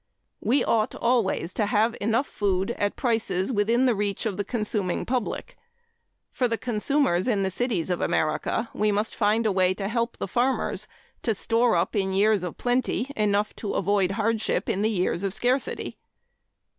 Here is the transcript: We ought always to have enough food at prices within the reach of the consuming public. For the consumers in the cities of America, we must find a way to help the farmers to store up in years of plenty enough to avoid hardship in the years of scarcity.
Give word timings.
We 0.39 0.63
ought 0.63 0.95
always 0.95 1.53
to 1.53 1.67
have 1.67 1.95
enough 2.01 2.25
food 2.25 2.71
at 2.79 2.95
prices 2.95 3.51
within 3.51 3.85
the 3.85 3.93
reach 3.93 4.25
of 4.25 4.35
the 4.35 4.43
consuming 4.43 5.05
public. 5.05 5.55
For 6.31 6.47
the 6.47 6.57
consumers 6.57 7.27
in 7.27 7.43
the 7.43 7.51
cities 7.51 7.91
of 7.91 8.01
America, 8.01 8.67
we 8.73 8.91
must 8.91 9.13
find 9.13 9.45
a 9.45 9.51
way 9.51 9.75
to 9.75 9.87
help 9.87 10.17
the 10.17 10.27
farmers 10.27 10.87
to 11.21 11.35
store 11.35 11.75
up 11.75 11.95
in 11.95 12.13
years 12.13 12.41
of 12.41 12.57
plenty 12.57 13.11
enough 13.15 13.55
to 13.57 13.73
avoid 13.73 14.13
hardship 14.13 14.67
in 14.67 14.81
the 14.81 14.89
years 14.89 15.21
of 15.21 15.35
scarcity. 15.35 15.99